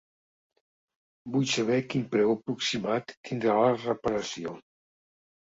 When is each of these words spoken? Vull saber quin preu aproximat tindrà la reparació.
Vull 1.35 1.45
saber 1.51 1.77
quin 1.91 2.07
preu 2.15 2.33
aproximat 2.37 3.15
tindrà 3.29 3.59
la 3.61 3.71
reparació. 3.85 4.57